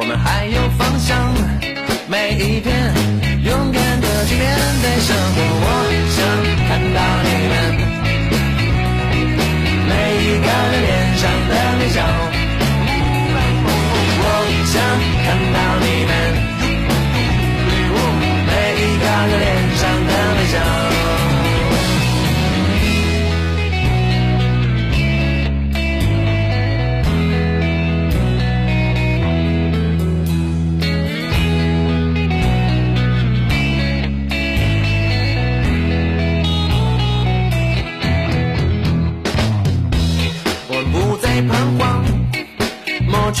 [0.00, 1.30] 我们还有方向，
[2.08, 2.90] 每一天
[3.44, 5.49] 勇敢的去面对生活。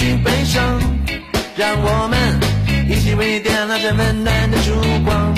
[0.00, 0.80] 去悲伤，
[1.58, 2.40] 让我们
[2.88, 4.72] 一起为点亮这温暖的烛
[5.04, 5.34] 光。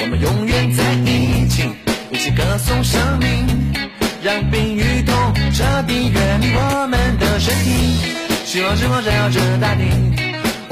[0.00, 1.62] 我们永远在一起，
[2.10, 3.46] 一起歌颂生命，
[4.20, 5.14] 让病与痛
[5.54, 7.70] 彻底远离我们的身体。
[8.44, 9.84] 希望之光照耀着大地，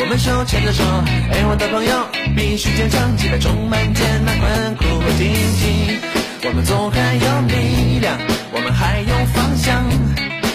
[0.01, 0.82] 我们手牵着手，
[1.30, 1.95] 爱我的朋友
[2.34, 5.96] 必须坚强，即便充满艰难困苦和荆棘。
[6.43, 8.18] 我们总还有力量，
[8.51, 9.85] 我们还有方向。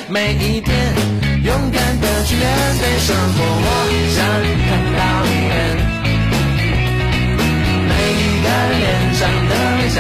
[0.09, 0.75] 每一天，
[2.83, 3.37] 去面对生活。
[3.65, 3.67] 我
[4.09, 4.17] 想
[4.67, 5.51] 看到你们
[7.87, 9.97] 每一个人脸上的微笑。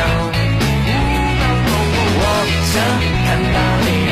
[2.19, 2.21] 我
[2.71, 2.75] 想
[3.25, 4.11] 看到你们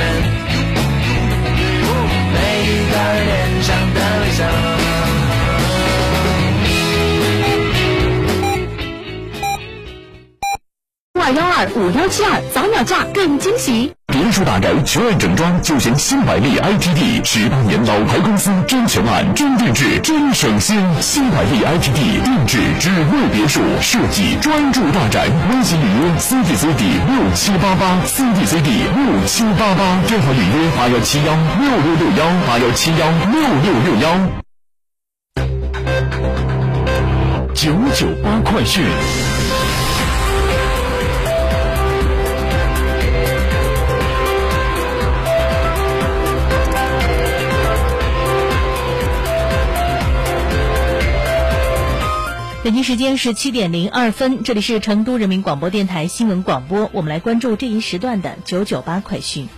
[2.34, 3.32] 每一个人脸
[3.64, 4.40] 上的微笑。
[11.20, 13.94] 二幺二五幺七二早鸟价更惊喜！
[14.22, 20.80] 别墅大宅全案整装就选新百利 ITD，十八年老牌公司，真全案、真定制、真省心。
[21.02, 25.26] 新百利 ITD 定制只为别墅设计，专注大宅。
[25.50, 34.06] 微信预约 CDCD 六七八八，CDCD 六七八八，电话预约八幺七幺六六六幺八幺七幺六六六幺。
[37.56, 38.86] 九九八快讯。
[52.64, 59.50] 北京时间是七点零二分，这里是成都人民广播电台新闻广播，我们来关注这一时段的九九八快讯。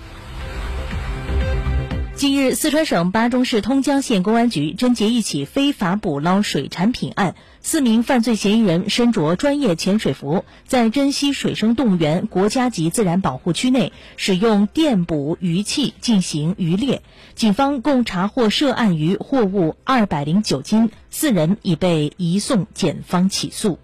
[2.23, 17.01] 近日，四川省巴中市通江县公安局侦结一起非法捕捞水产品案，四名犯罪嫌疑人身着专业潜水服，在珍稀水生动物园国家级自然保护区内使用电捕鱼器进行渔猎。
[17.35, 23.79] 警方共查获涉案鱼货物二百零九斤，四人已被移送检方起诉。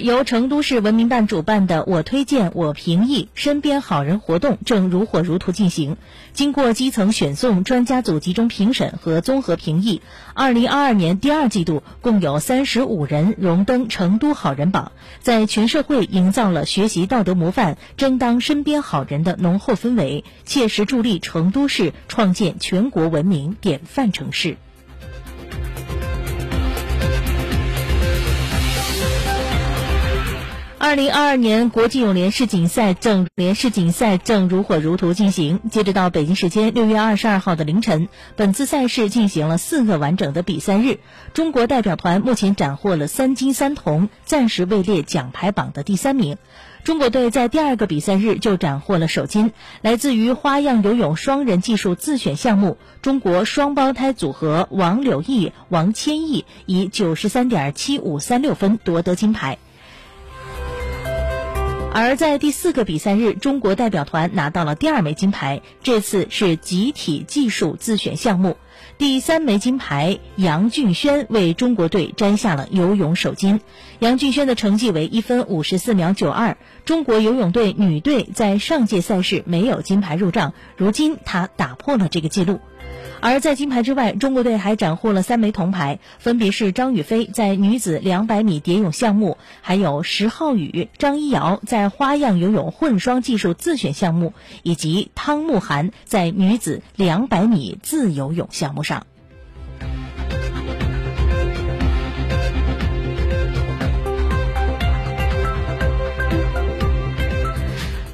[0.00, 5.96] 由成都市文明办主办的“我推荐我评议身边好人”活动正如火如荼进行。
[6.32, 10.02] 经过基层选送、专家组集中评审和综合评议，
[10.32, 24.56] 二零二二年第二季度共有三十五人荣登成都好人榜，在全社会营造了学习道德模范、争当身边好人的浓厚氛围，切实助力成都市创建全国文明典范城市。
[30.86, 35.62] 二零二二年国际泳联世锦赛正联世锦赛正如火如荼进行。
[35.70, 40.98] 截止到北京时间六月二十二号的凌晨，本次赛事进行了四个完整的比赛日。
[41.32, 46.36] 中国代表团目前斩获了三金三铜，暂时位列奖牌榜的第三名。
[46.84, 59.56] 中国队在第二个比赛日就斩获了首金，来自于花样游泳双人技术自选项目，中国双胞胎组合王柳毅、王千毅以九十三点七五三六分夺得金牌。
[61.96, 68.56] 而在第四个比赛日，中国代表团拿到了第二枚金牌，这次是集体技术自选项目。
[68.98, 73.60] 第三枚金牌，杨俊轩为中国队摘下了游泳首金。
[74.00, 76.58] 杨俊轩的成绩为一分五十四秒九二。
[76.84, 82.58] 中国游泳队女队在上届赛事没有金牌入账，如今她打破了这个记录。
[83.20, 99.06] 而在金牌之外，中国队还斩获了三枚铜牌，分别是张雨霏在女子两百米蝶泳项目，还有石浩宇、张一瑶在花样游泳混双技术自选项目，以及汤慕涵在女子两百米自由泳项目上。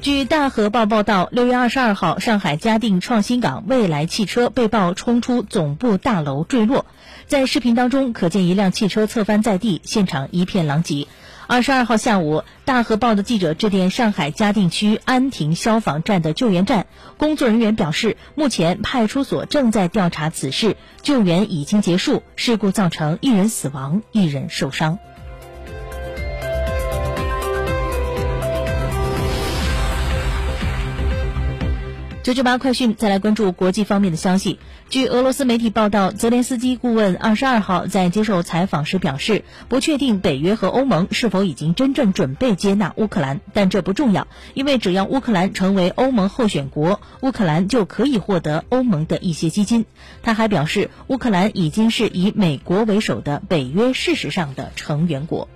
[0.01, 6.87] 据大河报报道，六月二十二号，上海嘉定创新港未来汽车被曝冲出总部大楼坠落，
[7.27, 11.05] 在视频当中可见一辆汽车侧翻在地，现场一片狼藉。
[11.45, 16.87] 二十二号下午，大河报的记者致电上海嘉定区安亭消防站的救援站，
[17.17, 24.97] 工作人员表示，目前派出所正在调查此事，救援已经结束，事故造成一人死亡，一人受伤。
[32.23, 34.59] 九九八快讯，再来关注国际方面的消息。
[34.91, 49.85] 据俄罗斯媒体报道，泽连斯基顾问二十二号在接受采访时表示，不确定北约和欧盟是否已经真正准备接纳乌克兰，但这不重要，因为只要乌克兰成为欧盟候选国，乌克兰就可以获得欧盟的一些基金。
[50.21, 55.49] 他还表示，乌克兰已经是以美国为首的北约事实上的成员国。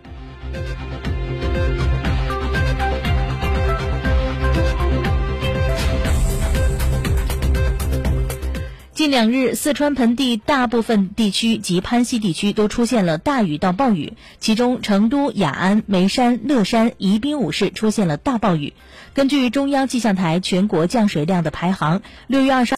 [9.06, 18.74] 近两日，四川盆地大部分地区及攀西地区都出现了大雨到暴雨，其中成都、雅安、眉山、乐山、宜宾五市出现了大暴雨。
[19.14, 22.74] 根据中央气象台全国降水量的排行，六月二十。